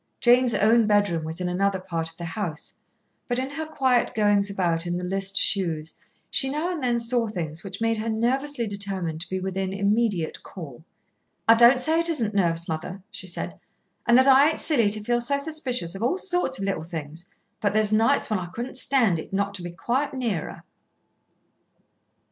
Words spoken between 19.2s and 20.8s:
not to be quite near her."